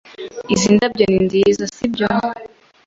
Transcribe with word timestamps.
Izi 0.53 0.67
ndabyo 0.75 1.03
ni 1.07 1.19
nziza, 1.25 1.63
sibyo? 1.75 2.07